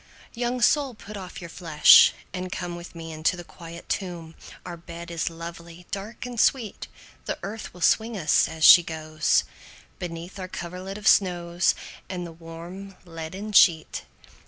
[0.35, 0.41] II.
[0.41, 4.33] Young soul put off your flesh, and come With me into the quiet tomb,
[4.65, 6.87] Our bed is lovely, dark, and sweet;
[7.25, 9.43] The earth will swing us, as she goes,
[9.99, 11.75] Beneath our coverlid of snows,
[12.09, 14.05] And the warm leaden sheet.